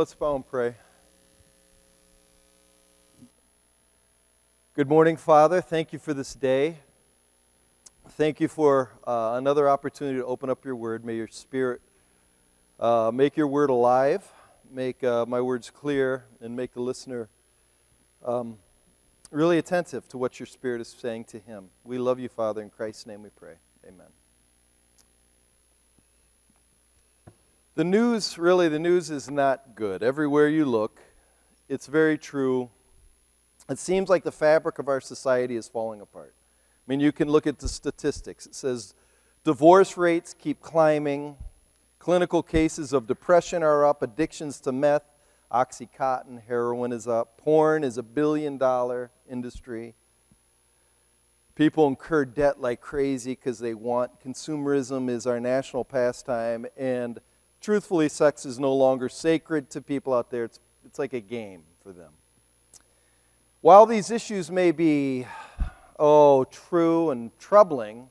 [0.00, 0.76] Let's bow and pray.
[4.72, 5.60] Good morning, Father.
[5.60, 6.78] Thank you for this day.
[8.12, 11.04] Thank you for uh, another opportunity to open up your word.
[11.04, 11.82] May your spirit
[12.78, 14.26] uh, make your word alive,
[14.72, 17.28] make uh, my words clear, and make the listener
[18.24, 18.56] um,
[19.30, 21.68] really attentive to what your spirit is saying to him.
[21.84, 22.62] We love you, Father.
[22.62, 23.56] In Christ's name we pray.
[23.86, 24.06] Amen.
[27.80, 30.02] The news, really, the news is not good.
[30.02, 31.00] Everywhere you look,
[31.66, 32.68] it's very true.
[33.70, 36.34] It seems like the fabric of our society is falling apart.
[36.36, 38.44] I mean, you can look at the statistics.
[38.44, 38.92] It says
[39.44, 41.36] divorce rates keep climbing,
[41.98, 45.04] clinical cases of depression are up, addictions to meth,
[45.50, 49.94] Oxycontin, heroin is up, porn is a billion dollar industry.
[51.54, 54.20] People incur debt like crazy because they want.
[54.22, 57.20] Consumerism is our national pastime, and
[57.60, 60.44] truthfully, sex is no longer sacred to people out there.
[60.44, 62.12] It's, it's like a game for them.
[63.60, 65.26] While these issues may be,
[65.98, 68.08] oh, true and troubling,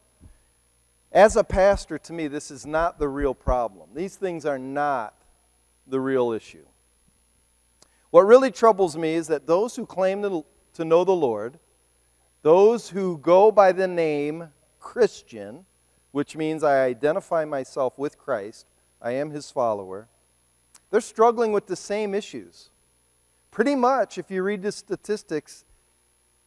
[1.11, 3.89] as a pastor, to me, this is not the real problem.
[3.95, 5.15] These things are not
[5.87, 6.65] the real issue.
[8.11, 11.57] What really troubles me is that those who claim to, to know the Lord,
[12.43, 15.65] those who go by the name Christian,
[16.11, 18.67] which means I identify myself with Christ,
[19.01, 20.07] I am his follower,
[20.89, 22.69] they're struggling with the same issues.
[23.51, 25.65] Pretty much, if you read the statistics,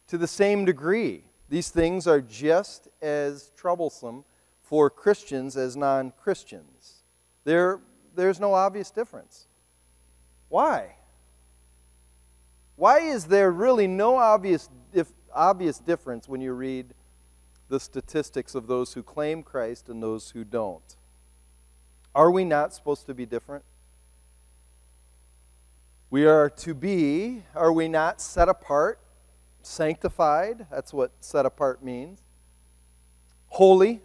[0.07, 1.23] to the same degree.
[1.49, 4.25] These things are just as troublesome
[4.61, 7.03] for Christians as non Christians.
[7.43, 7.79] There,
[8.15, 9.47] there's no obvious difference.
[10.49, 10.95] Why?
[12.75, 16.93] Why is there really no obvious, dif- obvious difference when you read
[17.69, 20.95] the statistics of those who claim Christ and those who don't?
[22.15, 23.63] Are we not supposed to be different?
[26.09, 28.99] We are to be, are we not set apart,
[29.63, 30.67] sanctified?
[30.69, 32.21] That's what set apart means.
[33.47, 34.01] Holy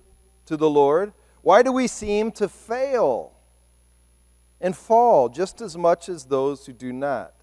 [0.46, 1.12] to the Lord.
[1.42, 3.32] Why do we seem to fail
[4.58, 7.34] and fall just as much as those who do not?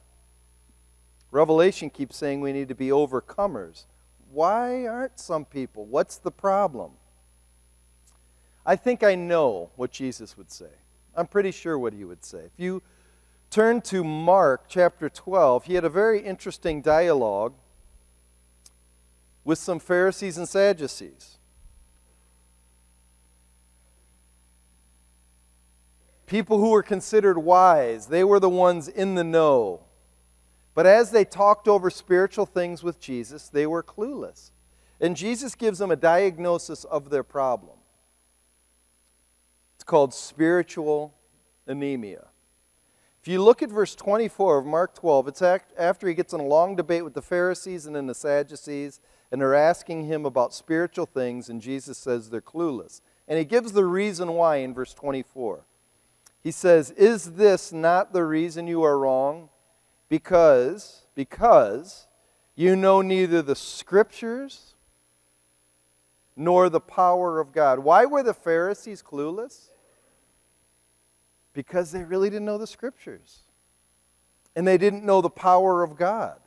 [1.30, 3.86] Revelation keeps saying we need to be overcomers.
[4.32, 5.86] Why aren't some people?
[5.86, 6.94] What's the problem?
[8.66, 10.72] I think I know what Jesus would say.
[11.16, 12.40] I'm pretty sure what he would say.
[12.40, 12.82] If you
[13.50, 17.54] turn to Mark chapter 12, he had a very interesting dialogue
[19.44, 21.38] with some Pharisees and Sadducees.
[26.26, 29.82] People who were considered wise, they were the ones in the know.
[30.74, 34.50] But as they talked over spiritual things with Jesus, they were clueless.
[35.00, 37.75] And Jesus gives them a diagnosis of their problem
[39.86, 41.14] called spiritual
[41.68, 42.28] anemia.
[43.22, 46.46] If you look at verse 24 of Mark 12, it's after he gets in a
[46.46, 49.00] long debate with the Pharisees and then the Sadducees,
[49.32, 53.02] and they're asking him about spiritual things, and Jesus says they're clueless.
[53.28, 55.66] And he gives the reason why in verse 24.
[56.44, 59.50] He says, Is this not the reason you are wrong?
[60.08, 62.08] Because, because
[62.56, 64.76] you know neither the scriptures
[66.36, 67.80] nor the power of God.
[67.80, 69.70] Why were the Pharisees clueless?
[71.56, 73.40] Because they really didn't know the scriptures.
[74.56, 76.38] And they didn't know the power of God.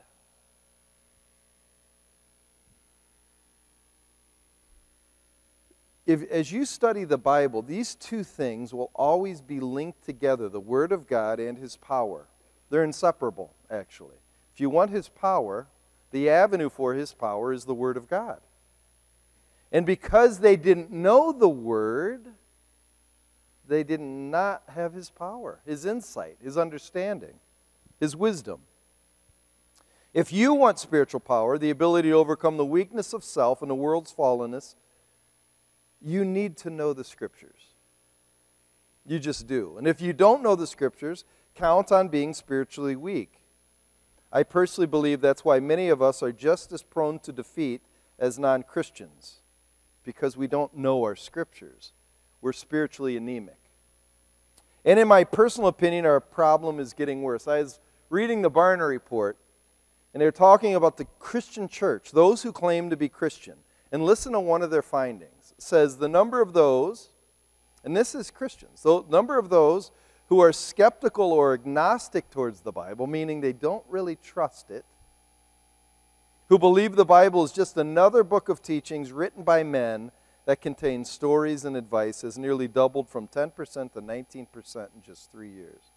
[6.06, 10.60] If, as you study the Bible, these two things will always be linked together the
[10.60, 12.28] Word of God and His power.
[12.70, 14.16] They're inseparable, actually.
[14.54, 15.66] If you want His power,
[16.10, 18.41] the avenue for His power is the Word of God.
[19.70, 22.28] And because they didn't know the Word,
[23.68, 27.34] they did not have his power, his insight, his understanding,
[28.00, 28.60] his wisdom.
[30.14, 33.74] If you want spiritual power, the ability to overcome the weakness of self and the
[33.74, 34.74] world's fallenness,
[36.00, 37.74] you need to know the scriptures.
[39.06, 39.76] You just do.
[39.76, 41.24] And if you don't know the scriptures,
[41.54, 43.41] count on being spiritually weak.
[44.32, 47.82] I personally believe that's why many of us are just as prone to defeat
[48.18, 49.41] as non Christians,
[50.04, 51.92] because we don't know our scriptures.
[52.40, 53.58] We're spiritually anemic.
[54.84, 57.48] And in my personal opinion, our problem is getting worse.
[57.48, 57.80] I was
[58.10, 59.36] reading the Barna report,
[60.14, 63.56] and they're talking about the Christian church, those who claim to be Christian.
[63.90, 65.54] And listen to one of their findings.
[65.56, 67.08] It says the number of those,
[67.82, 69.90] and this is Christians, the number of those
[70.28, 74.84] who are skeptical or agnostic towards the Bible, meaning they don't really trust it,
[76.50, 80.10] who believe the Bible is just another book of teachings written by men
[80.48, 85.50] that contains stories and advice has nearly doubled from 10% to 19% in just three
[85.50, 85.92] years.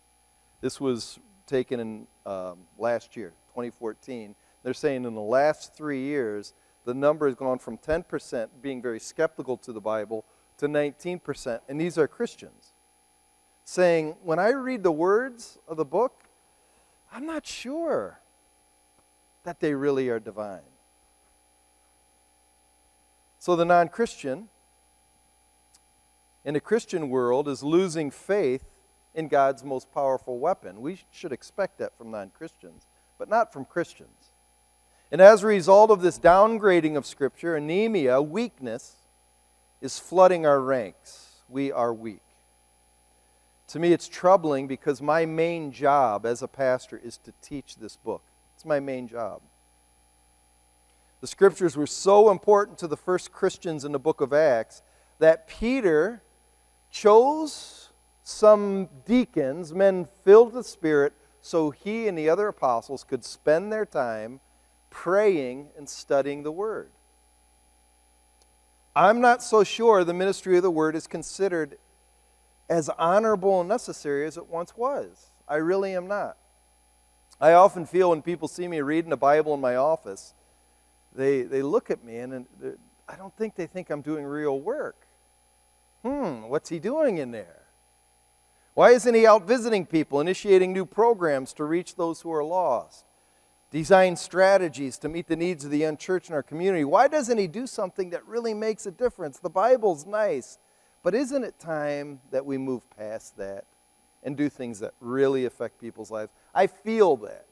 [0.59, 4.36] This was taken in um, last year, 2014.
[4.62, 6.53] They're saying in the last three years,
[6.83, 10.25] the number has gone from 10% being very skeptical to the Bible
[10.57, 11.62] to 19%.
[11.69, 12.74] And these are Christians
[13.63, 16.25] saying, when I read the words of the book,
[17.09, 18.19] I'm not sure
[19.45, 20.70] that they really are divine.
[23.41, 24.49] So the non Christian
[26.45, 28.63] in the Christian world is losing faith
[29.15, 30.79] in God's most powerful weapon.
[30.79, 32.85] We should expect that from non Christians,
[33.17, 34.29] but not from Christians.
[35.11, 38.97] And as a result of this downgrading of Scripture, anemia, weakness,
[39.81, 41.38] is flooding our ranks.
[41.49, 42.21] We are weak.
[43.69, 47.95] To me, it's troubling because my main job as a pastor is to teach this
[47.95, 48.21] book.
[48.53, 49.41] It's my main job.
[51.21, 54.81] The scriptures were so important to the first Christians in the book of Acts
[55.19, 56.23] that Peter
[56.89, 57.89] chose
[58.23, 63.71] some deacons, men filled with the Spirit, so he and the other apostles could spend
[63.71, 64.39] their time
[64.89, 66.89] praying and studying the Word.
[68.95, 71.77] I'm not so sure the ministry of the Word is considered
[72.67, 75.29] as honorable and necessary as it once was.
[75.47, 76.38] I really am not.
[77.39, 80.33] I often feel when people see me reading the Bible in my office,
[81.13, 82.46] they, they look at me and
[83.08, 85.08] I don't think they think I'm doing real work.
[86.04, 87.62] Hmm, what's he doing in there?
[88.74, 93.06] Why isn't he out visiting people, initiating new programs to reach those who are lost?
[93.69, 96.84] Design strategies to meet the needs of the unchurched in our community.
[96.84, 99.40] Why doesn't he do something that really makes a difference?
[99.40, 100.58] The Bible's nice,
[101.04, 103.66] but isn't it time that we move past that
[104.24, 106.31] and do things that really affect people's lives?
[106.54, 107.46] I feel that.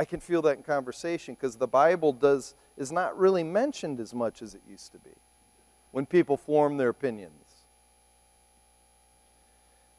[0.00, 4.14] I can feel that in conversation because the Bible does is not really mentioned as
[4.14, 5.10] much as it used to be
[5.90, 7.66] when people form their opinions.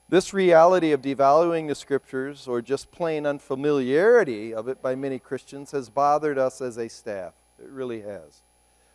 [0.09, 5.69] This reality of devaluing the scriptures or just plain unfamiliarity of it by many Christians
[5.69, 7.33] has bothered us as a staff.
[7.63, 8.41] It really has.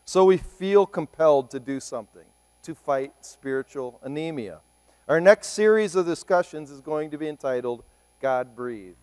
[0.04, 2.26] So we feel compelled to do something
[2.64, 4.58] to fight spiritual anemia.
[5.06, 7.84] Our next series of discussions is going to be entitled
[8.20, 8.96] God Breathed.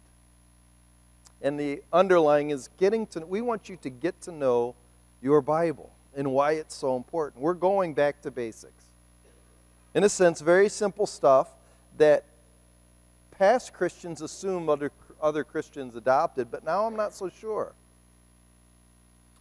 [1.43, 4.75] And the underlying is getting to, we want you to get to know
[5.21, 7.43] your Bible and why it's so important.
[7.43, 8.85] We're going back to basics.
[9.93, 11.49] In a sense, very simple stuff
[11.97, 12.23] that
[13.31, 14.91] past Christians assume other,
[15.21, 17.73] other Christians adopted, but now I'm not so sure.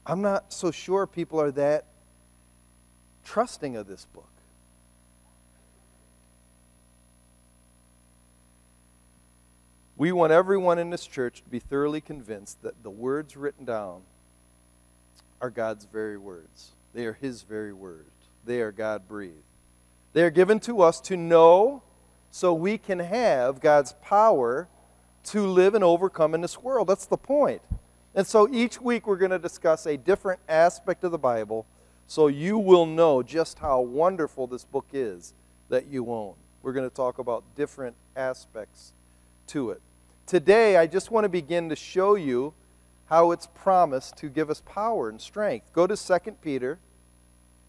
[0.04, 1.84] I'm not so sure people are that
[3.24, 4.31] trusting of this book.
[10.02, 14.00] We want everyone in this church to be thoroughly convinced that the words written down
[15.40, 16.72] are God's very words.
[16.92, 18.10] They are His very words.
[18.44, 19.44] They are God breathed.
[20.12, 21.84] They are given to us to know
[22.32, 24.66] so we can have God's power
[25.26, 26.88] to live and overcome in this world.
[26.88, 27.62] That's the point.
[28.12, 31.64] And so each week we're going to discuss a different aspect of the Bible
[32.08, 35.32] so you will know just how wonderful this book is
[35.68, 36.34] that you own.
[36.60, 38.94] We're going to talk about different aspects
[39.46, 39.80] to it.
[40.26, 42.54] Today, I just want to begin to show you
[43.06, 45.72] how it's promised to give us power and strength.
[45.72, 46.78] Go to 2 Peter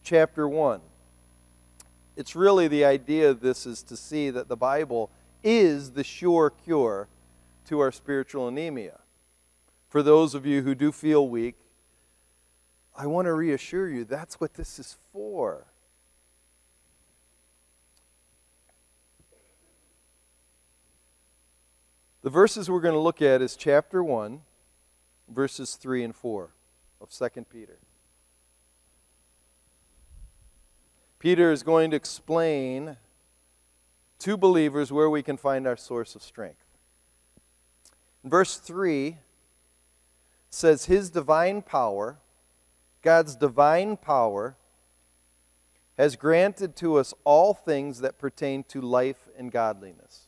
[0.03, 0.81] chapter 1
[2.15, 5.09] it's really the idea of this is to see that the Bible
[5.44, 7.07] is the sure cure
[7.65, 9.00] to our spiritual anemia.
[9.89, 11.55] For those of you who do feel weak,
[12.95, 15.65] I want to reassure you that's what this is for.
[22.24, 24.39] The verses we're going to look at is chapter 1,
[25.27, 26.51] verses 3 and 4
[27.01, 27.77] of 2 Peter.
[31.20, 32.96] Peter is going to explain
[34.20, 36.63] to believers where we can find our source of strength.
[38.24, 39.18] verse 3
[40.50, 42.20] says, His divine power,
[43.01, 44.56] God's divine power,
[45.98, 50.23] has granted to us all things that pertain to life and godliness.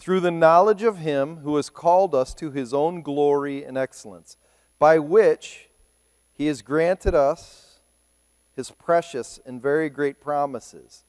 [0.00, 4.36] Through the knowledge of Him who has called us to His own glory and excellence,
[4.80, 5.68] by which
[6.32, 7.70] He has granted us
[8.60, 11.04] his precious and very great promises,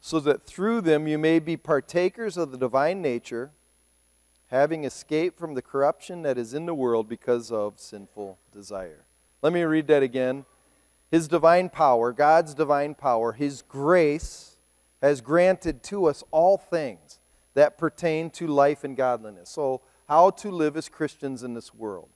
[0.00, 3.50] so that through them you may be partakers of the divine nature,
[4.48, 9.04] having escaped from the corruption that is in the world because of sinful desire.
[9.42, 10.46] Let me read that again.
[11.10, 14.56] His divine power, God's divine power, His grace
[15.02, 17.18] has granted to us all things
[17.56, 19.50] that pertain to life and godliness.
[19.50, 22.08] So, how to live as Christians in this world.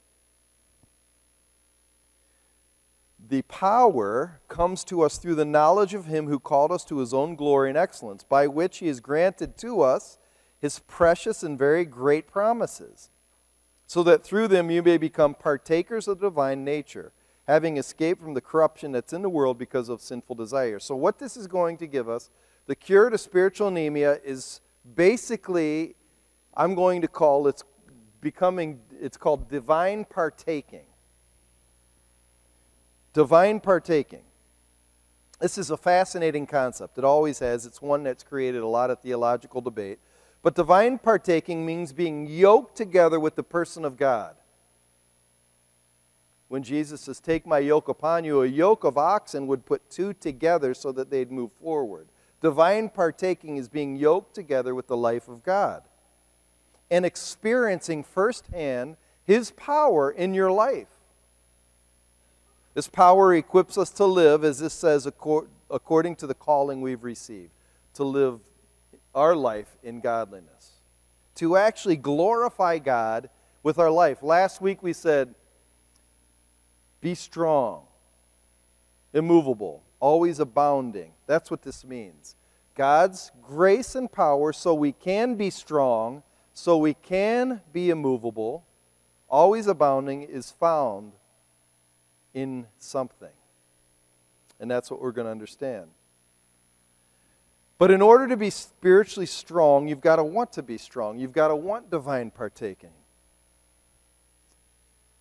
[3.31, 7.13] the power comes to us through the knowledge of him who called us to his
[7.13, 10.17] own glory and excellence, by which he has granted to us
[10.59, 13.09] his precious and very great promises,
[13.87, 17.13] so that through them you may become partakers of the divine nature,
[17.47, 20.83] having escaped from the corruption that's in the world because of sinful desires.
[20.83, 22.29] So, what this is going to give us,
[22.67, 24.61] the cure to spiritual anemia, is
[24.95, 25.95] basically,
[26.55, 27.63] I'm going to call it's
[28.21, 30.85] becoming, it's called divine partaking.
[33.13, 34.23] Divine partaking.
[35.39, 36.97] This is a fascinating concept.
[36.97, 37.65] It always has.
[37.65, 39.99] It's one that's created a lot of theological debate.
[40.43, 44.35] But divine partaking means being yoked together with the person of God.
[46.47, 50.13] When Jesus says, Take my yoke upon you, a yoke of oxen would put two
[50.13, 52.07] together so that they'd move forward.
[52.41, 55.83] Divine partaking is being yoked together with the life of God
[56.89, 60.87] and experiencing firsthand His power in your life.
[62.73, 67.51] This power equips us to live, as this says, according to the calling we've received,
[67.93, 68.39] to live
[69.13, 70.77] our life in godliness,
[71.35, 73.29] to actually glorify God
[73.61, 74.23] with our life.
[74.23, 75.35] Last week we said,
[77.01, 77.83] be strong,
[79.13, 81.11] immovable, always abounding.
[81.31, 82.35] That's what this means.
[82.75, 86.23] God's grace and power so we can be strong,
[86.53, 88.65] so we can be immovable,
[89.29, 91.13] always abounding, is found
[92.33, 93.31] in something.
[94.59, 95.91] And that's what we're going to understand.
[97.77, 101.17] But in order to be spiritually strong, you've got to want to be strong.
[101.17, 102.91] You've got to want divine partaking.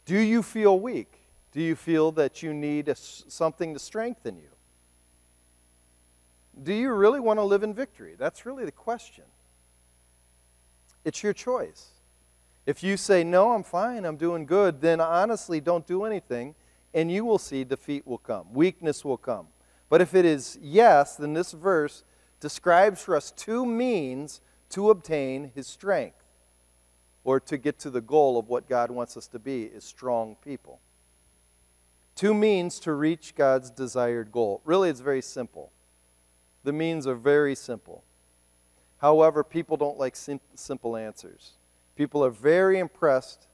[0.06, 1.20] Do you feel weak?
[1.52, 4.49] Do you feel that you need a, something to strengthen you?
[6.62, 8.14] Do you really want to live in victory?
[8.18, 9.24] That's really the question.
[11.04, 11.88] It's your choice.
[12.66, 16.54] If you say, No, I'm fine, I'm doing good, then honestly don't do anything,
[16.92, 19.46] and you will see defeat will come, weakness will come.
[19.88, 22.04] But if it is yes, then this verse
[22.38, 24.40] describes for us two means
[24.70, 26.16] to obtain his strength
[27.24, 30.36] or to get to the goal of what God wants us to be is strong
[30.42, 30.80] people.
[32.14, 34.60] Two means to reach God's desired goal.
[34.64, 35.72] Really, it's very simple.
[36.64, 38.04] The means are very simple.
[38.98, 41.52] However, people don't like sim- simple answers.
[41.96, 43.46] People are very impressed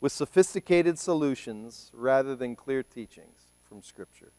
[0.00, 4.32] with sophisticated solutions rather than clear teachings from Scripture.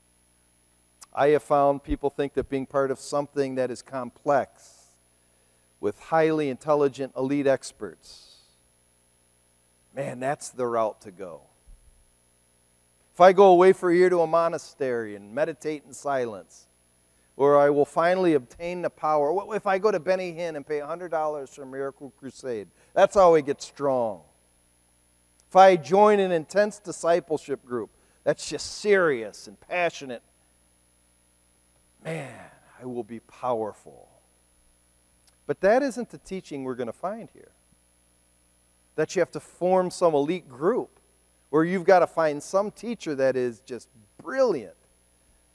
[1.14, 4.88] I have found people think that being part of something that is complex
[5.80, 8.38] with highly intelligent elite experts,
[9.96, 11.42] man, that's the route to go.
[13.14, 16.68] If I go away for a year to a monastery and meditate in silence,
[17.36, 19.34] or I will finally obtain the power.
[19.34, 22.68] What if I go to Benny Hinn and pay $100 for Miracle Crusade?
[22.94, 24.22] That's how we get strong.
[25.50, 27.90] If I join an intense discipleship group
[28.24, 30.24] that's just serious and passionate
[32.04, 32.34] man,
[32.82, 34.10] I will be powerful.
[35.46, 37.52] But that isn't the teaching we're going to find here.
[38.96, 41.00] That you have to form some elite group
[41.50, 43.88] where you've got to find some teacher that is just
[44.22, 44.76] brilliant.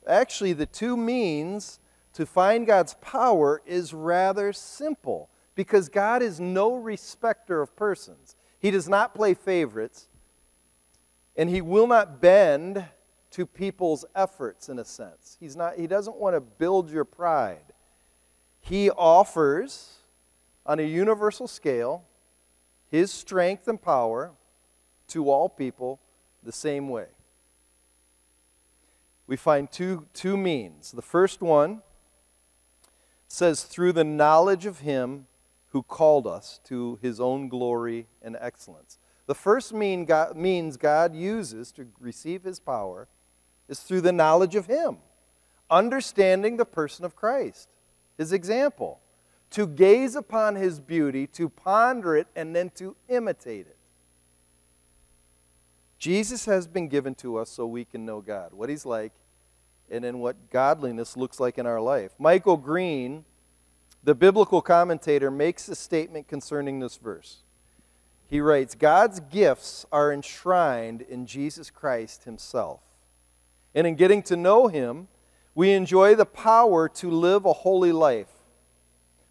[0.08, 1.78] Actually, the two means
[2.14, 8.34] to find God's power is rather simple because God is no respecter of persons.
[8.58, 10.08] He does not play favorites,
[11.36, 12.84] and He will not bend
[13.32, 15.36] to people's efforts in a sense.
[15.38, 17.72] He's not, he doesn't want to build your pride.
[18.60, 19.98] He offers,
[20.64, 22.04] on a universal scale,
[22.90, 24.32] his strength and power
[25.08, 26.00] to all people
[26.42, 27.06] the same way.
[29.28, 30.90] We find two, two means.
[30.90, 31.82] The first one
[33.28, 35.26] says, through the knowledge of him
[35.68, 38.98] who called us to his own glory and excellence.
[39.26, 43.06] The first mean God, means God uses to receive his power
[43.68, 44.98] is through the knowledge of Him,
[45.70, 47.68] understanding the person of Christ,
[48.16, 49.00] His example,
[49.50, 53.77] to gaze upon His beauty, to ponder it, and then to imitate it.
[55.98, 59.12] Jesus has been given to us so we can know God, what He's like,
[59.90, 62.12] and then what godliness looks like in our life.
[62.18, 63.24] Michael Green,
[64.04, 67.38] the biblical commentator, makes a statement concerning this verse.
[68.28, 72.80] He writes God's gifts are enshrined in Jesus Christ Himself.
[73.74, 75.08] And in getting to know Him,
[75.54, 78.28] we enjoy the power to live a holy life.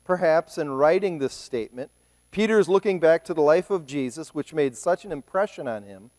[0.03, 1.91] Perhaps in writing this statement,
[2.31, 5.83] Peter is looking back to the life of Jesus, which made such an impression on
[5.83, 6.11] him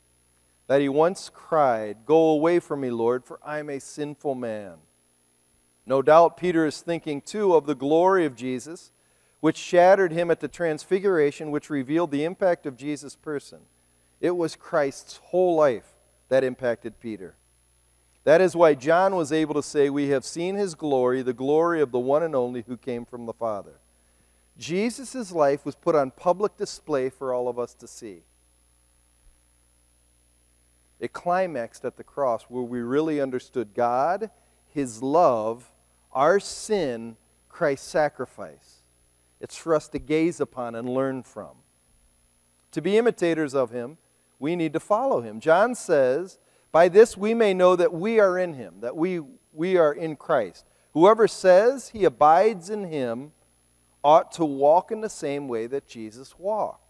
[0.68, 4.74] that he once cried, Go away from me, Lord, for I am a sinful man.
[5.84, 8.92] No doubt Peter is thinking too of the glory of Jesus,
[9.40, 13.60] which shattered him at the transfiguration, which revealed the impact of Jesus' person.
[14.20, 15.94] It was Christ's whole life
[16.28, 17.36] that impacted Peter.
[18.24, 21.80] That is why John was able to say, We have seen his glory, the glory
[21.80, 23.80] of the one and only who came from the Father.
[24.58, 28.24] Jesus' life was put on public display for all of us to see.
[31.00, 34.30] It climaxed at the cross where we really understood God,
[34.68, 35.70] His love,
[36.12, 37.16] our sin,
[37.48, 38.82] Christ's sacrifice.
[39.40, 41.58] It's for us to gaze upon and learn from.
[42.72, 43.98] To be imitators of Him,
[44.38, 45.40] we need to follow Him.
[45.40, 46.38] John says,
[46.72, 49.20] By this we may know that we are in Him, that we,
[49.52, 50.64] we are in Christ.
[50.92, 53.32] Whoever says he abides in Him
[54.02, 56.87] ought to walk in the same way that Jesus walked.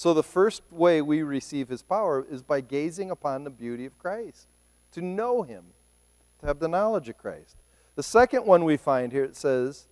[0.00, 3.98] So, the first way we receive his power is by gazing upon the beauty of
[3.98, 4.46] Christ,
[4.92, 5.74] to know him,
[6.38, 7.56] to have the knowledge of Christ.
[7.96, 9.88] The second one we find here, it says,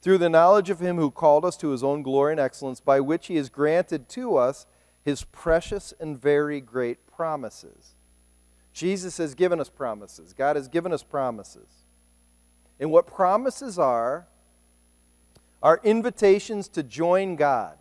[0.00, 2.98] through the knowledge of him who called us to his own glory and excellence, by
[2.98, 4.64] which he has granted to us
[5.04, 7.94] his precious and very great promises.
[8.72, 10.32] Jesus has given us promises.
[10.32, 11.84] God has given us promises.
[12.80, 14.28] And what promises are,
[15.62, 17.76] are invitations to join God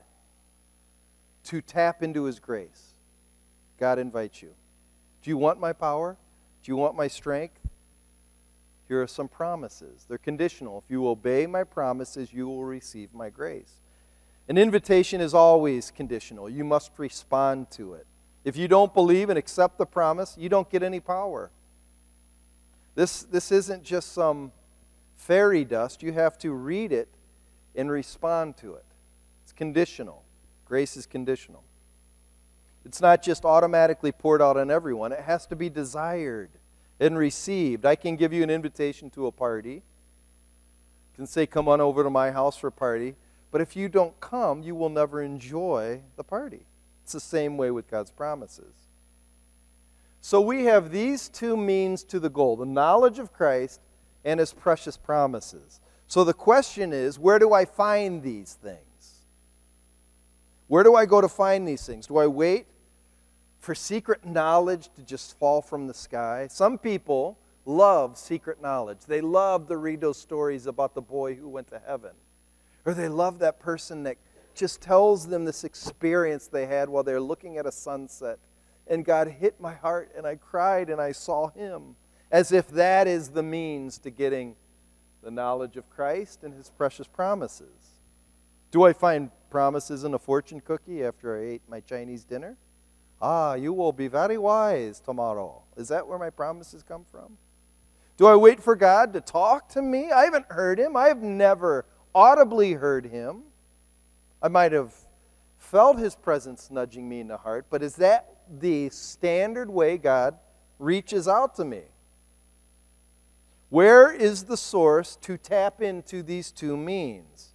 [1.45, 2.95] to tap into His grace.
[3.79, 4.51] God invites you.
[5.21, 6.17] Do you want my power?
[6.63, 7.59] Do you want my strength?
[8.87, 10.05] Here are some promises.
[10.07, 10.83] They're conditional.
[10.85, 13.81] If you obey my promises, you will receive my grace.
[14.47, 16.49] An invitation is always conditional.
[16.49, 18.05] You must respond to it.
[18.43, 21.49] If you don't believe and accept the promise, you don't get any power.
[22.93, 24.51] This, this isn't just some
[25.15, 26.03] fairy dust.
[26.03, 27.09] You have to read it
[27.75, 28.85] and respond to it.
[29.43, 30.24] It's conditional.
[30.65, 31.63] Grace is conditional.
[32.83, 36.49] It's not just automatically poured out on everyone, it has to be desired
[36.99, 37.85] and received.
[37.85, 39.81] I can give you an invitation to a party.
[41.13, 43.15] I can say, Come on over to my house for a party.
[43.51, 46.65] But if you don't come, you will never enjoy the party.
[47.03, 48.73] It's the same way with God's promises.
[50.19, 53.79] So we have these two means to the goal the knowledge of Christ
[54.23, 55.79] and his precious promises.
[56.07, 58.79] So the question is where do I find these things?
[60.67, 62.07] Where do I go to find these things?
[62.07, 62.67] Do I wait
[63.59, 66.47] for secret knowledge to just fall from the sky?
[66.49, 68.99] Some people love secret knowledge.
[69.07, 72.11] They love to read those stories about the boy who went to heaven.
[72.85, 74.17] Or they love that person that
[74.53, 78.39] just tells them this experience they had while they're looking at a sunset.
[78.87, 81.95] And God hit my heart, and I cried, and I saw Him.
[82.31, 84.55] As if that is the means to getting
[85.23, 87.84] the knowledge of Christ and His precious promises.
[88.71, 92.57] Do I find promises in a fortune cookie after I ate my Chinese dinner?
[93.21, 95.63] Ah, you will be very wise tomorrow.
[95.77, 97.37] Is that where my promises come from?
[98.17, 100.11] Do I wait for God to talk to me?
[100.11, 100.95] I haven't heard him.
[100.95, 103.43] I have never audibly heard him.
[104.41, 104.93] I might have
[105.57, 110.37] felt his presence nudging me in the heart, but is that the standard way God
[110.79, 111.81] reaches out to me?
[113.69, 117.54] Where is the source to tap into these two means?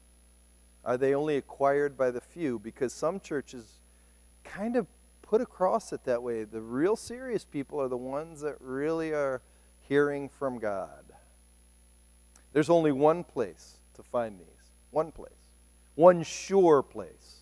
[0.85, 2.59] Are they only acquired by the few?
[2.59, 3.81] Because some churches
[4.45, 4.87] kind of
[5.23, 6.45] put across it that way.
[6.45, 9.43] The real serious people are the ones that really are
[9.83, 11.05] hearing from God.
[12.53, 14.47] There's only one place to find these.
[14.90, 15.33] One place.
[15.95, 17.40] One sure place.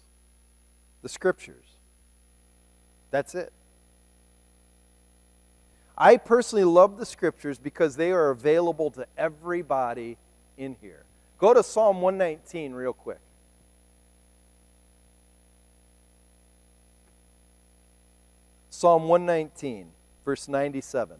[1.02, 1.64] The Scriptures.
[3.10, 3.52] That's it.
[5.96, 10.16] I personally love the Scriptures because they are available to everybody
[10.56, 11.04] in here.
[11.38, 13.20] Go to Psalm 119 real quick.
[18.78, 19.88] Psalm 119,
[20.24, 21.16] verse 97.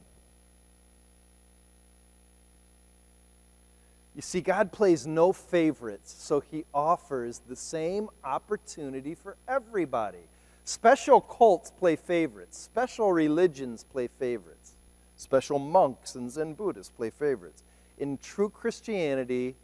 [4.15, 10.29] You see, God plays no favorites, so He offers the same opportunity for everybody.
[10.65, 14.75] Special cults play favorites, special religions play favorites,
[15.17, 17.65] special monks and Zen Buddhists play favorites.
[17.99, 19.57] In true Christianity,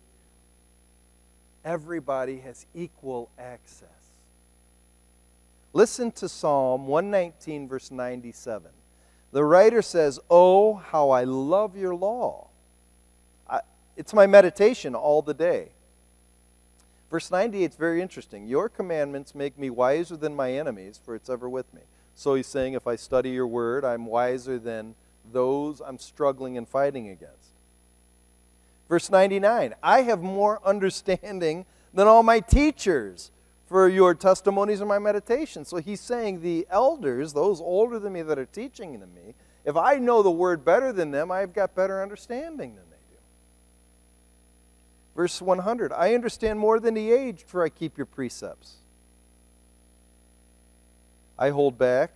[1.65, 4.04] everybody has equal access.
[5.75, 8.71] Listen to Psalm 119, verse 97.
[9.33, 12.47] The writer says, Oh, how I love your law.
[13.51, 13.61] I,
[13.97, 15.71] it's my meditation all the day.
[17.11, 18.47] Verse 98 is very interesting.
[18.47, 21.83] Your commandments make me wiser than my enemies, for it's ever with me.
[22.15, 24.95] So he's saying, if I study your word, I'm wiser than
[25.33, 27.51] those I'm struggling and fighting against.
[28.89, 33.33] Verse 99 I have more understanding than all my teachers
[33.75, 35.65] for your testimonies and my meditation.
[35.65, 39.35] So he's saying the elders, those older than me that are teaching to me,
[39.65, 43.19] if I know the word better than them, I've got better understanding than they do.
[45.17, 48.77] Verse 100 I understand more than the aged, for I keep your precepts.
[51.37, 52.15] I hold back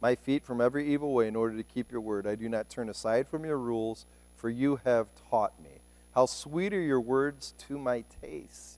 [0.00, 2.28] my feet from every evil way in order to keep your word.
[2.28, 4.06] I do not turn aside from your rules,
[4.36, 5.80] for you have taught me.
[6.14, 8.69] How sweet are your words to my taste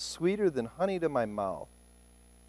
[0.00, 1.68] sweeter than honey to my mouth.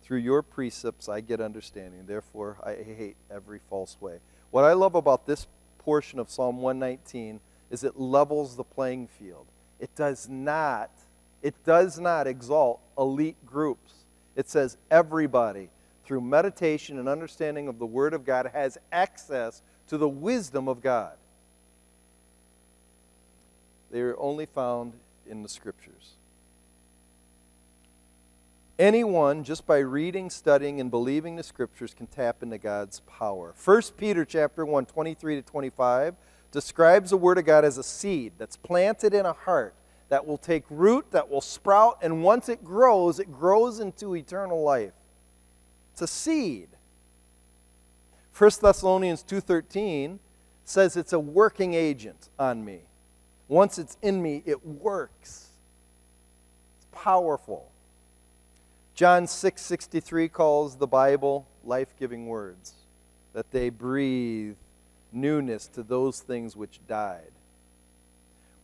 [0.03, 2.05] Through your precepts I get understanding.
[2.05, 4.19] Therefore, I hate every false way.
[4.49, 5.47] What I love about this
[5.79, 9.45] portion of Psalm 119 is it levels the playing field.
[9.79, 10.89] It does not
[11.41, 13.93] it does not exalt elite groups.
[14.35, 15.69] It says everybody
[16.05, 20.81] through meditation and understanding of the word of God has access to the wisdom of
[20.81, 21.13] God.
[23.89, 24.93] They are only found
[25.27, 26.15] in the scriptures.
[28.81, 33.53] Anyone, just by reading, studying, and believing the scriptures, can tap into God's power.
[33.63, 36.15] 1 Peter chapter 1, 23 to 25
[36.51, 39.75] describes the Word of God as a seed that's planted in a heart
[40.09, 44.63] that will take root, that will sprout, and once it grows, it grows into eternal
[44.63, 44.93] life.
[45.93, 46.69] It's a seed.
[48.35, 50.17] 1 Thessalonians 2:13
[50.65, 52.81] says it's a working agent on me.
[53.47, 55.49] Once it's in me, it works.
[56.77, 57.67] It's powerful.
[59.01, 62.75] John 6:63 calls the Bible life-giving words
[63.33, 64.57] that they breathe
[65.11, 67.31] newness to those things which died.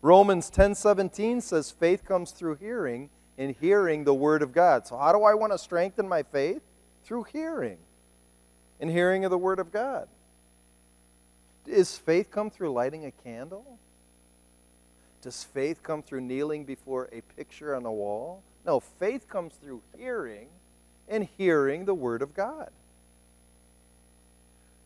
[0.04, 4.86] Romans 10:17 says faith comes through hearing and hearing the word of God.
[4.86, 6.62] So how do I want to strengthen my faith?
[7.04, 7.80] Through hearing.
[8.80, 10.08] And hearing of the word of God.
[11.66, 13.80] Does faith come through lighting a candle?
[15.24, 18.44] Does faith come through kneeling before a picture on a wall?
[18.68, 20.50] No, faith comes through hearing
[21.08, 22.70] and hearing the word of God.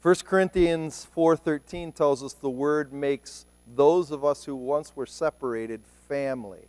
[0.04, 5.82] 1 Corinthians 4:13 tells us the word makes those of us who once were separated
[6.08, 6.68] family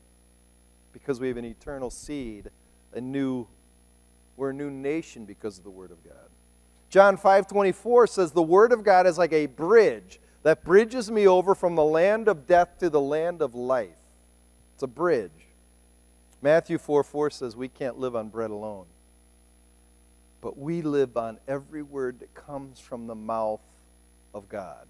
[0.93, 2.51] because we have an eternal seed,
[2.95, 3.47] a new
[4.37, 6.31] we're a new nation because of the word of God.
[6.89, 11.55] John 5:24 says the word of God is like a bridge that bridges me over
[11.55, 13.91] from the land of death to the land of life.
[14.75, 15.52] It's a bridge.
[16.43, 18.87] Matthew 4 4 says we can't live on bread alone
[20.43, 23.63] but we live on every word that comes from the mouth
[24.35, 24.89] of God.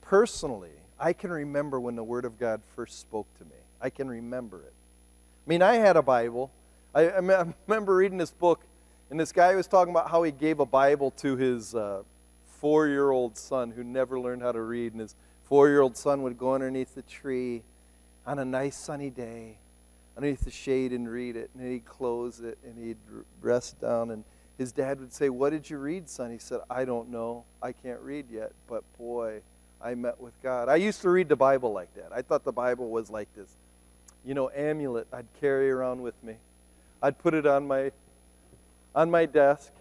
[0.00, 3.56] Personally, I can remember when the Word of God first spoke to me.
[3.80, 4.72] I can remember it.
[5.46, 6.52] I mean, I had a Bible.
[6.94, 8.64] I, I remember reading this book,
[9.10, 12.04] and this guy was talking about how he gave a Bible to his uh,
[12.60, 15.96] four year old son who never learned how to read, and his four year old
[15.96, 17.62] son would go underneath the tree
[18.30, 19.58] on a nice sunny day
[20.16, 21.50] underneath the shade and read it.
[21.52, 22.96] And he'd close it and he'd
[23.40, 24.12] rest down.
[24.12, 24.22] And
[24.56, 26.30] his dad would say, What did you read, son?
[26.30, 27.42] He said, I don't know.
[27.60, 28.52] I can't read yet.
[28.68, 29.40] But boy,
[29.82, 30.68] I met with God.
[30.68, 32.12] I used to read the Bible like that.
[32.14, 33.48] I thought the Bible was like this,
[34.24, 36.36] you know, amulet I'd carry around with me.
[37.02, 37.90] I'd put it on my
[38.94, 39.72] on my desk.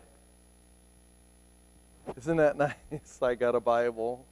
[2.18, 2.58] Isn't that
[2.92, 3.22] nice?
[3.22, 4.26] I got a Bible.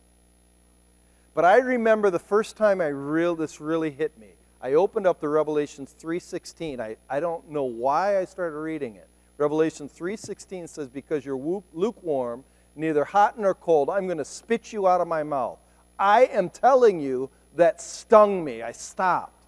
[1.38, 4.30] But I remember the first time I real this really hit me.
[4.60, 6.80] I opened up the Revelations 3:16.
[6.80, 9.08] I, I don't know why I started reading it.
[9.38, 12.44] Revelation 3:16 says, "Because you're lukewarm,
[12.76, 15.60] neither hot nor cold, I'm going to spit you out of my mouth."
[16.00, 18.64] I am telling you that stung me.
[18.64, 19.46] I stopped.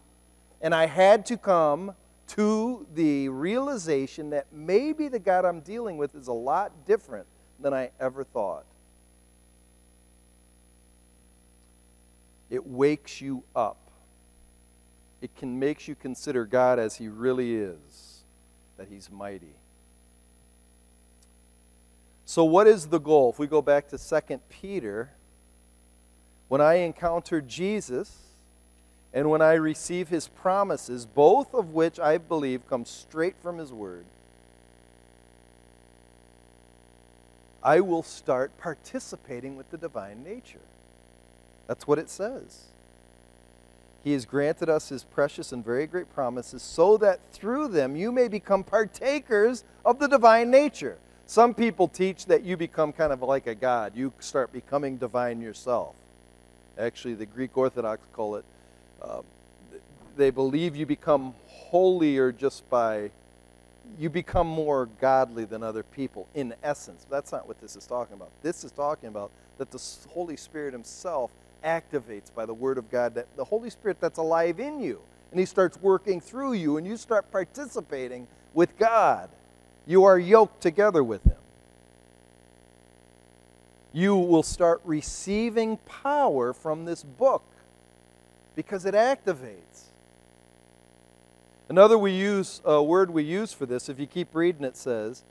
[0.62, 1.96] And I had to come
[2.28, 7.26] to the realization that maybe the God I'm dealing with is a lot different
[7.60, 8.66] than I ever thought.
[12.50, 13.78] It wakes you up
[15.22, 18.22] it can make you consider God as He really is,
[18.78, 19.56] that He's mighty.
[22.26, 23.32] So, what is the goal?
[23.32, 25.12] If we go back to 2 Peter,
[26.48, 28.16] when I encounter Jesus
[29.14, 33.74] and when I receive His promises, both of which I believe come straight from His
[33.74, 34.06] Word,
[37.62, 40.60] I will start participating with the divine nature.
[41.70, 42.70] That's what it says.
[44.04, 48.12] He has granted us his precious and very great promises so that through them you
[48.12, 50.98] may become partakers of the divine nature.
[51.28, 53.92] Some people teach that you become kind of like a god.
[53.96, 55.94] You start becoming divine yourself.
[56.80, 58.46] Actually, the Greek Orthodox call it,
[59.00, 59.22] uh,
[60.18, 63.12] they believe you become holier just by,
[64.00, 67.06] you become more godly than other people in essence.
[67.12, 68.32] That's not what this is talking about.
[68.42, 69.30] This is talking about
[69.60, 69.80] that the
[70.10, 71.30] Holy Spirit Himself
[71.64, 75.02] activates by the Word of God, that the Holy Spirit that's alive in you.
[75.32, 79.30] And He starts working through you, and you start participating with God.
[79.86, 81.36] You are yoked together with Him.
[83.92, 87.44] You will start receiving power from this book
[88.56, 89.90] because it activates.
[91.70, 95.24] Another we use, a word we use for this, if you keep reading, it says,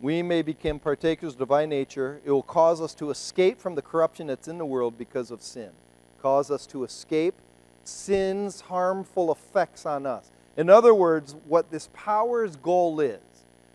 [0.00, 2.20] we may become partakers of divine nature.
[2.24, 5.42] It will cause us to escape from the corruption that's in the world because of
[5.42, 5.70] sin.
[6.22, 7.34] Cause us to escape
[7.84, 10.30] sin's harmful effects on us.
[10.56, 13.20] In other words, what this power's goal is,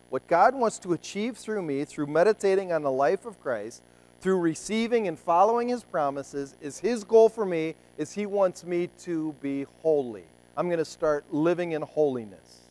[0.09, 3.81] what God wants to achieve through me, through meditating on the life of Christ,
[4.21, 8.89] through receiving and following his promises, is his goal for me, is he wants me
[8.99, 10.23] to be holy.
[10.55, 12.61] I'm going to start living in holiness.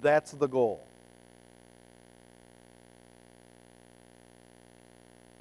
[0.00, 0.80] That's the goal.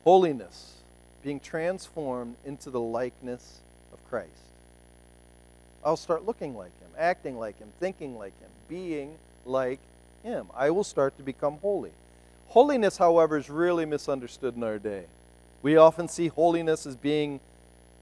[0.06, 0.76] Holiness,
[1.24, 3.60] being transformed into the likeness
[3.92, 4.30] of Christ.
[5.84, 9.80] I'll start looking like him, acting like him, thinking like him, being like
[10.24, 10.48] him.
[10.56, 11.92] I will start to become holy.
[12.48, 15.06] Holiness, however, is really misunderstood in our day.
[15.62, 17.40] We often see holiness as being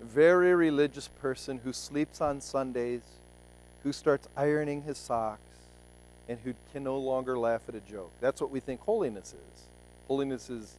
[0.01, 3.01] a very religious person who sleeps on Sundays,
[3.83, 5.41] who starts ironing his socks,
[6.27, 8.11] and who can no longer laugh at a joke.
[8.19, 9.63] That's what we think holiness is.
[10.09, 10.75] Holiness is,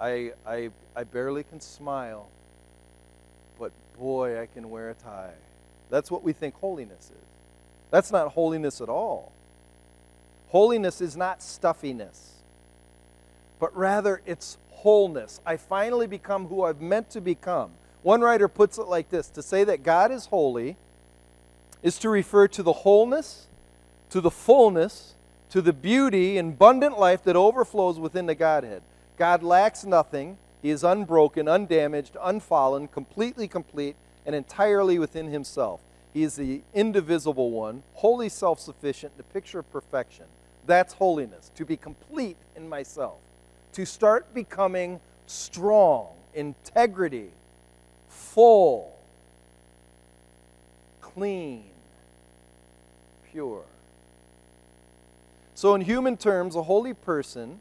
[0.00, 2.28] I, I, I barely can smile,
[3.58, 5.32] but boy, I can wear a tie.
[5.90, 7.26] That's what we think holiness is.
[7.90, 9.32] That's not holiness at all.
[10.48, 12.42] Holiness is not stuffiness,
[13.58, 15.40] but rather it's wholeness.
[15.46, 17.72] I finally become who I've meant to become.
[18.02, 20.76] One writer puts it like this To say that God is holy
[21.82, 23.46] is to refer to the wholeness,
[24.10, 25.14] to the fullness,
[25.50, 28.82] to the beauty and abundant life that overflows within the Godhead.
[29.16, 30.38] God lacks nothing.
[30.62, 35.80] He is unbroken, undamaged, unfallen, completely complete, and entirely within himself.
[36.12, 40.24] He is the indivisible one, wholly self sufficient, the picture of perfection.
[40.66, 43.18] That's holiness, to be complete in myself,
[43.72, 47.30] to start becoming strong, integrity,
[48.08, 48.96] full,
[51.00, 51.64] clean,
[53.30, 53.62] pure.
[55.54, 57.60] So, in human terms, a holy person,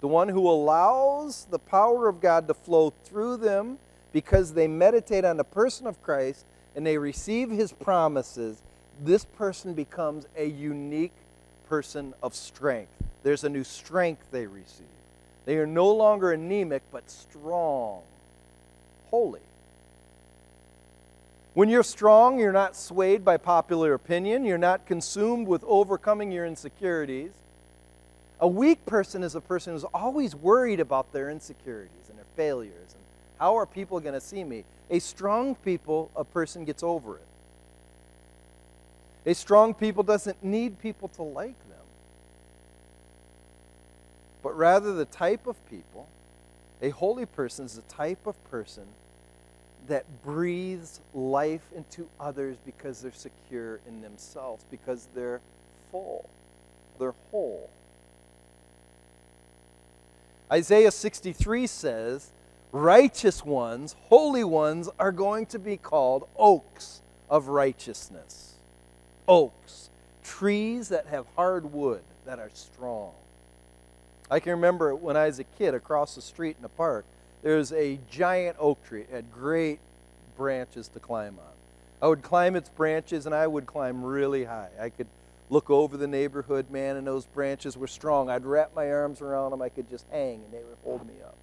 [0.00, 3.78] the one who allows the power of God to flow through them
[4.12, 8.62] because they meditate on the person of Christ and they receive his promises,
[9.02, 11.12] this person becomes a unique
[11.68, 12.92] person of strength.
[13.22, 14.86] There's a new strength they receive.
[15.44, 18.02] They are no longer anemic, but strong,
[19.10, 19.40] holy.
[21.54, 24.44] When you're strong, you're not swayed by popular opinion.
[24.44, 27.32] You're not consumed with overcoming your insecurities.
[28.40, 32.94] A weak person is a person who's always worried about their insecurities and their failures
[32.94, 33.04] and
[33.40, 34.64] how are people going to see me?
[34.90, 37.26] A strong people, a person gets over it.
[39.24, 41.78] A strong people doesn't need people to like them.
[44.42, 46.06] But rather, the type of people,
[46.82, 48.84] a holy person is the type of person
[49.88, 55.40] that breathes life into others because they're secure in themselves, because they're
[55.90, 56.28] full,
[56.98, 57.70] they're whole.
[60.52, 62.32] Isaiah 63 says,
[62.72, 68.54] righteous ones, holy ones, are going to be called oaks of righteousness.
[69.28, 69.90] Oaks,
[70.24, 73.12] trees that have hard wood, that are strong.
[74.30, 77.04] I can remember when I was a kid across the street in the park,
[77.42, 79.02] there was a giant oak tree.
[79.02, 79.80] It had great
[80.36, 81.52] branches to climb on.
[82.02, 84.70] I would climb its branches and I would climb really high.
[84.80, 85.08] I could
[85.50, 88.30] look over the neighborhood, man, and those branches were strong.
[88.30, 89.60] I'd wrap my arms around them.
[89.60, 91.36] I could just hang and they would hold me up.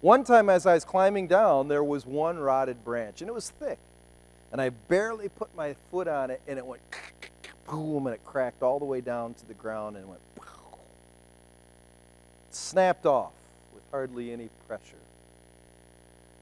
[0.00, 3.50] One time, as I was climbing down, there was one rotted branch, and it was
[3.50, 3.78] thick.
[4.50, 6.82] And I barely put my foot on it, and it went
[7.68, 10.20] boom, and it cracked all the way down to the ground and went
[12.50, 13.32] snapped off
[13.74, 14.82] with hardly any pressure.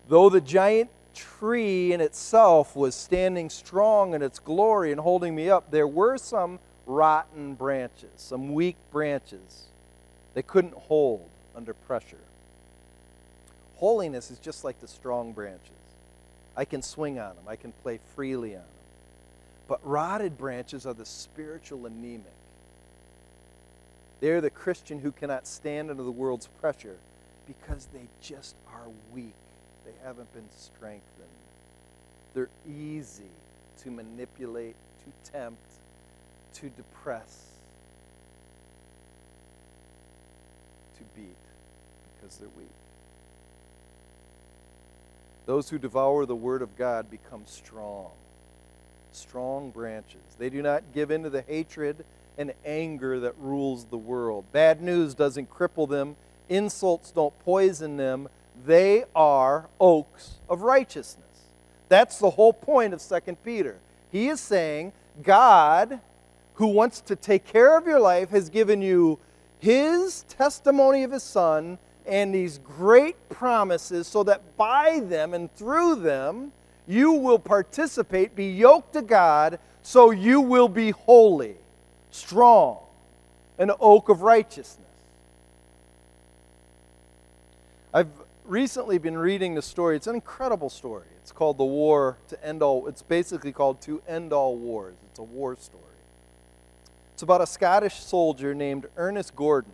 [0.08, 5.48] Though the giant tree in itself was standing strong in its glory and holding me
[5.48, 9.66] up, there were some rotten branches, some weak branches.
[10.34, 12.16] They couldn't hold under pressure.
[13.76, 15.70] Holiness is just like the strong branches.
[16.56, 18.70] I can swing on them, I can play freely on them.
[19.68, 22.24] But rotted branches are the spiritual anemic.
[24.20, 26.96] They're the Christian who cannot stand under the world's pressure
[27.46, 29.34] because they just are weak.
[29.84, 31.02] They haven't been strengthened.
[32.32, 33.30] They're easy
[33.82, 35.62] to manipulate, to tempt,
[36.56, 37.44] to depress,
[40.96, 41.26] to beat
[42.14, 42.66] because they're weak.
[45.44, 48.10] Those who devour the word of God become strong,
[49.12, 50.22] strong branches.
[50.38, 52.04] They do not give in to the hatred
[52.38, 54.44] and anger that rules the world.
[54.52, 56.16] Bad news doesn't cripple them,
[56.48, 58.28] insults don't poison them.
[58.64, 61.24] They are oaks of righteousness.
[61.88, 63.76] That's the whole point of 2 Peter.
[64.10, 64.92] He is saying,
[65.22, 66.00] God,
[66.56, 69.18] who wants to take care of your life, has given you
[69.58, 75.96] his testimony of his Son and these great promises so that by them and through
[75.96, 76.52] them
[76.86, 81.56] you will participate, be yoked to God, so you will be holy,
[82.10, 82.78] strong,
[83.58, 84.86] an oak of righteousness.
[87.92, 88.10] I've
[88.44, 89.96] recently been reading the story.
[89.96, 91.06] It's an incredible story.
[91.22, 92.86] It's called The War to End All.
[92.86, 94.94] It's basically called To End All Wars.
[95.10, 95.82] It's a war story.
[97.16, 99.72] It's about a Scottish soldier named Ernest Gordon.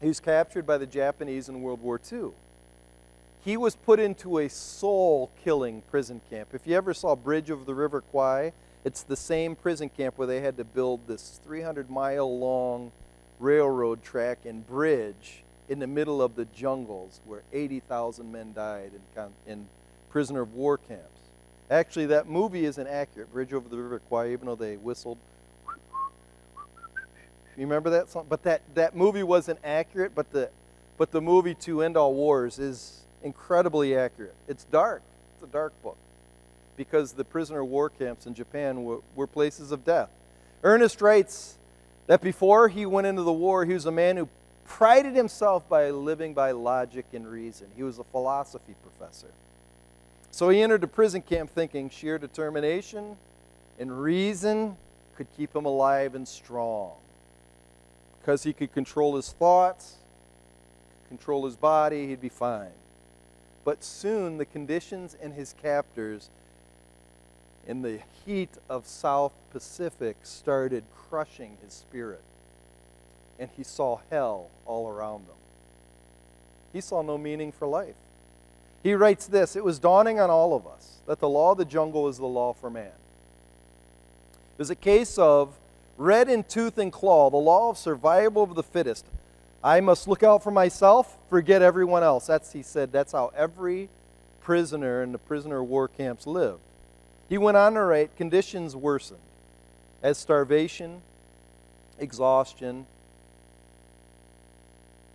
[0.00, 2.28] He was captured by the Japanese in World War II.
[3.44, 6.50] He was put into a soul killing prison camp.
[6.52, 8.52] If you ever saw Bridge over the River Kwai,
[8.84, 12.92] it's the same prison camp where they had to build this 300 mile long
[13.40, 19.52] railroad track and bridge in the middle of the jungles where 80,000 men died in,
[19.52, 19.66] in
[20.10, 21.22] prisoner of war camps.
[21.68, 25.18] Actually, that movie isn't accurate, Bridge over the River Kwai, even though they whistled.
[27.56, 28.26] You remember that song?
[28.28, 30.50] But that, that movie wasn't accurate, but the,
[30.98, 34.34] but the movie To End All Wars is incredibly accurate.
[34.46, 35.02] It's dark.
[35.34, 35.96] It's a dark book
[36.76, 40.10] because the prisoner war camps in Japan were, were places of death.
[40.62, 41.56] Ernest writes
[42.06, 44.28] that before he went into the war, he was a man who
[44.66, 47.68] prided himself by living by logic and reason.
[47.76, 49.28] He was a philosophy professor.
[50.30, 53.16] So he entered the prison camp thinking sheer determination
[53.78, 54.76] and reason
[55.16, 56.92] could keep him alive and strong.
[58.26, 59.98] Because he could control his thoughts,
[61.06, 62.72] control his body, he'd be fine.
[63.64, 66.28] But soon the conditions and his captors
[67.68, 72.24] in the heat of South Pacific started crushing his spirit
[73.38, 75.38] and he saw hell all around him.
[76.72, 77.94] He saw no meaning for life.
[78.82, 81.64] He writes this It was dawning on all of us that the law of the
[81.64, 82.86] jungle is the law for man.
[82.86, 85.56] It was a case of
[85.96, 89.06] red in tooth and claw, the law of survival of the fittest.
[89.62, 92.26] I must look out for myself, forget everyone else.
[92.26, 93.88] That's, he said, that's how every
[94.40, 96.60] prisoner in the prisoner war camps lived.
[97.28, 99.20] He went on to write conditions worsened
[100.02, 101.02] as starvation,
[101.98, 102.86] exhaustion,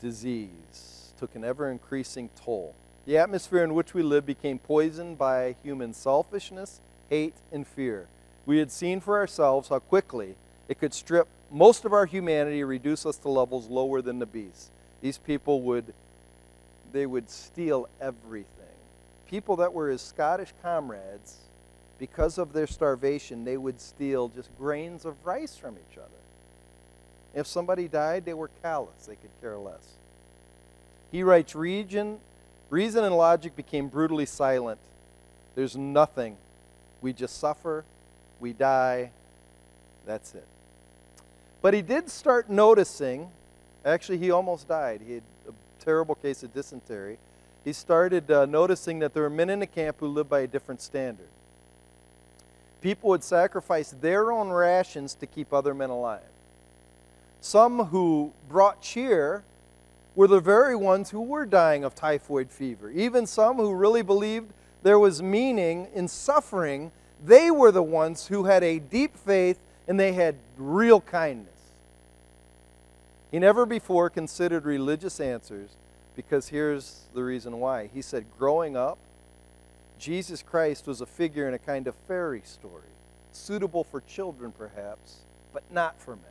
[0.02, 2.74] disease took an ever increasing toll.
[3.06, 8.08] The atmosphere in which we lived became poisoned by human selfishness, hate, and fear.
[8.46, 10.36] We had seen for ourselves how quickly
[10.72, 14.72] it could strip most of our humanity, reduce us to levels lower than the beasts.
[15.02, 15.94] These people would
[16.94, 18.48] they would steal everything.
[19.30, 21.40] People that were his Scottish comrades,
[22.00, 26.08] because of their starvation, they would steal just grains of rice from each other.
[27.36, 29.08] If somebody died, they were callous.
[29.08, 29.96] They could care less.
[31.12, 32.20] He writes, Region,
[32.70, 34.80] Reason and logic became brutally silent.
[35.56, 36.38] There's nothing.
[37.02, 37.84] We just suffer.
[38.40, 39.12] We die.
[40.06, 40.48] That's it.
[41.62, 43.30] But he did start noticing,
[43.86, 45.02] actually, he almost died.
[45.06, 47.18] He had a terrible case of dysentery.
[47.64, 50.48] He started uh, noticing that there were men in the camp who lived by a
[50.48, 51.28] different standard.
[52.82, 56.22] People would sacrifice their own rations to keep other men alive.
[57.40, 59.44] Some who brought cheer
[60.16, 62.90] were the very ones who were dying of typhoid fever.
[62.90, 66.92] Even some who really believed there was meaning in suffering,
[67.24, 71.51] they were the ones who had a deep faith and they had real kindness.
[73.32, 75.78] He never before considered religious answers
[76.16, 77.90] because here's the reason why.
[77.94, 78.98] He said, growing up,
[79.98, 82.90] Jesus Christ was a figure in a kind of fairy story,
[83.32, 85.20] suitable for children perhaps,
[85.54, 86.26] but not for men.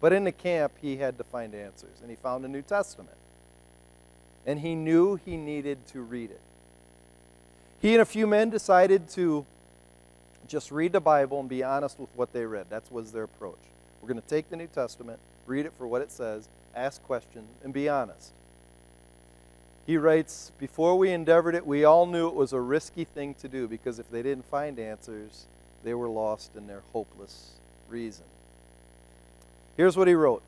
[0.00, 3.16] But in the camp, he had to find answers, and he found a New Testament.
[4.44, 6.40] And he knew he needed to read it.
[7.80, 9.46] He and a few men decided to
[10.48, 12.66] just read the Bible and be honest with what they read.
[12.68, 13.58] That was their approach.
[14.00, 17.48] We're going to take the New Testament, read it for what it says, ask questions,
[17.62, 18.32] and be honest.
[19.86, 23.48] He writes, Before we endeavored it, we all knew it was a risky thing to
[23.48, 25.46] do because if they didn't find answers,
[25.82, 27.52] they were lost in their hopeless
[27.88, 28.24] reason.
[29.76, 30.42] Here's what he wrote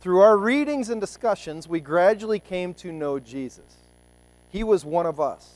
[0.00, 3.76] Through our readings and discussions, we gradually came to know Jesus.
[4.50, 5.52] He was one of us.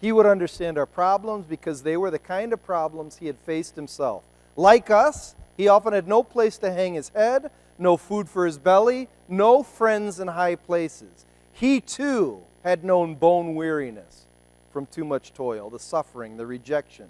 [0.00, 3.74] He would understand our problems because they were the kind of problems he had faced
[3.74, 4.22] himself.
[4.54, 8.58] Like us, he often had no place to hang his head, no food for his
[8.58, 11.24] belly, no friends in high places.
[11.52, 14.26] He too had known bone weariness
[14.72, 17.08] from too much toil, the suffering, the rejection,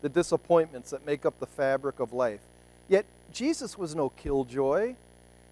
[0.00, 2.40] the disappointments that make up the fabric of life.
[2.88, 4.94] Yet Jesus was no killjoy.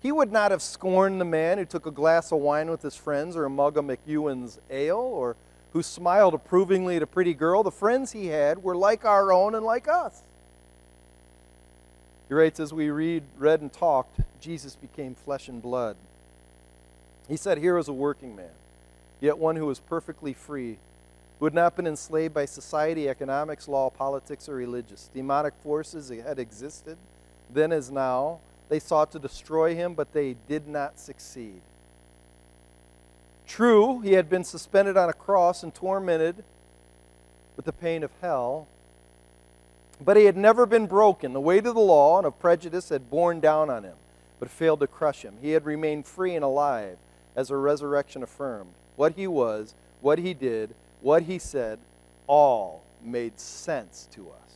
[0.01, 2.97] He would not have scorned the man who took a glass of wine with his
[2.97, 5.37] friends or a mug of McEwan's ale or
[5.73, 7.63] who smiled approvingly at a pretty girl.
[7.63, 10.23] The friends he had were like our own and like us.
[12.31, 15.99] He writes, as we read, read and talked, Jesus became flesh and blood.
[17.29, 18.55] He said, Here is a working man,
[19.21, 20.79] yet one who was perfectly free
[21.41, 25.09] who had not been enslaved by society, economics, law, politics, or religious.
[25.15, 26.99] Demonic forces had existed
[27.53, 28.39] then as now.
[28.69, 31.63] They sought to destroy him, but they did not succeed.
[33.47, 36.45] True, he had been suspended on a cross and tormented
[37.57, 38.69] with the pain of hell,
[40.05, 41.33] but he had never been broken.
[41.33, 43.97] The weight of the law and of prejudice had borne down on him,
[44.39, 45.35] but failed to crush him.
[45.41, 46.97] He had remained free and alive,
[47.37, 48.71] as a resurrection affirmed.
[48.97, 51.79] What he was, what he did, what he said,
[52.27, 54.55] all made sense to us.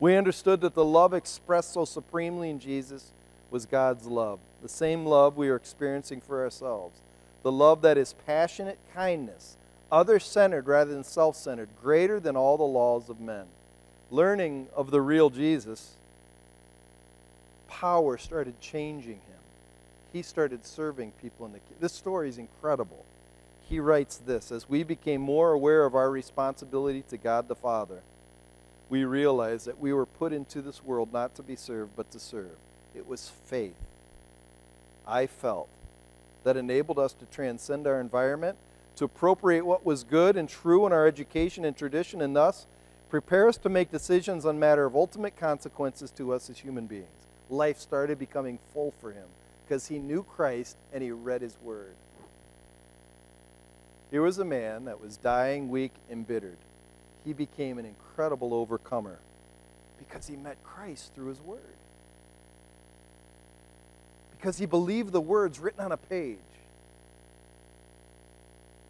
[0.00, 3.12] We understood that the love expressed so supremely in Jesus
[3.50, 7.00] was God's love, the same love we are experiencing for ourselves.
[7.42, 9.56] The love that is passionate kindness,
[9.92, 13.46] other centered rather than self centered, greater than all the laws of men.
[14.14, 15.94] Learning of the real Jesus,
[17.68, 19.42] power started changing him.
[20.12, 21.58] He started serving people in the.
[21.80, 23.04] This story is incredible
[23.68, 28.02] he writes this As we became more aware of our responsibility to God the Father,
[28.88, 32.20] we realized that we were put into this world not to be served, but to
[32.20, 32.56] serve.
[32.94, 33.74] It was faith,
[35.06, 35.68] I felt,
[36.44, 38.58] that enabled us to transcend our environment,
[38.96, 42.66] to appropriate what was good and true in our education and tradition, and thus
[43.08, 47.06] prepare us to make decisions on matter of ultimate consequences to us as human beings.
[47.50, 49.26] Life started becoming full for him
[49.64, 51.94] because he knew Christ and he read his word.
[54.10, 56.56] Here was a man that was dying, weak, embittered.
[57.24, 59.18] He became an incredible overcomer
[59.98, 61.60] because he met Christ through his word.
[64.36, 66.38] Because he believed the words written on a page.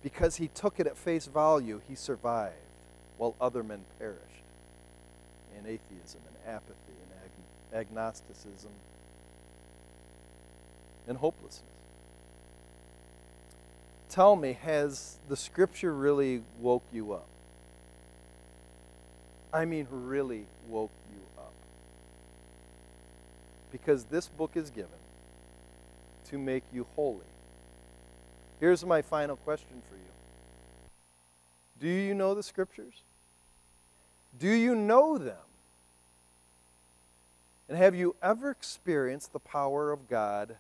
[0.03, 2.57] Because he took it at face value, he survived
[3.19, 4.21] while other men perished
[5.59, 6.75] in atheism and apathy
[7.73, 8.71] and agnosticism
[11.07, 11.75] and hopelessness
[14.15, 17.27] tell me, has the scripture really woke you up?
[19.53, 21.53] I mean, really woke you up.
[23.73, 24.91] Because this book is given
[26.29, 27.27] to make you holy.
[28.61, 30.03] Here's my final question for you
[31.81, 33.03] Do you know the scriptures?
[34.39, 35.37] Do you know them?
[37.69, 40.57] And have you ever experienced the power of God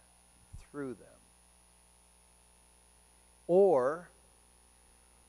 [0.70, 1.08] through them?
[3.46, 4.08] Or,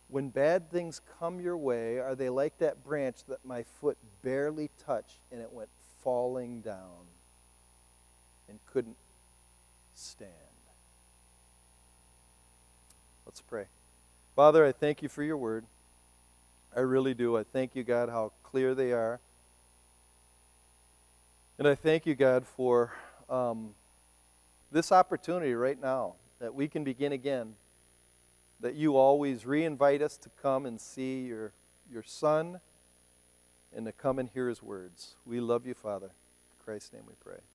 [0.08, 4.70] when bad things come your way, are they like that branch that my foot barely
[4.86, 5.70] touched and it went
[6.04, 7.08] falling down
[8.48, 8.96] and couldn't
[9.96, 10.32] stand?
[13.26, 13.66] Let's pray.
[14.36, 15.66] Father, I thank you for your word.
[16.76, 17.38] I really do.
[17.38, 19.22] I thank you, God, how clear they are.
[21.58, 22.92] And I thank you, God, for
[23.30, 23.74] um,
[24.72, 27.54] this opportunity right now that we can begin again
[28.60, 31.54] that you always re-invite us to come and see your,
[31.92, 32.60] your Son
[33.76, 35.16] and to come and hear his words.
[35.26, 36.08] We love you, Father.
[36.08, 37.40] In Christ's name we pray.